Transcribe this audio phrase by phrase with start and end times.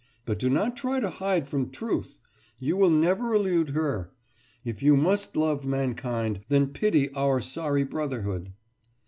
[0.25, 2.17] But do not try to hide from Truth;
[2.57, 4.11] you will never elude her.
[4.65, 8.51] If you must love mankind, then pity our sorry brotherhood.